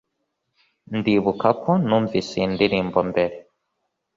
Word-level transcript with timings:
Ndibuka 0.97 1.49
ko 1.61 1.71
numvise 1.87 2.31
iyi 2.37 2.47
ndirimbo 2.53 2.99
mbere 3.09 3.35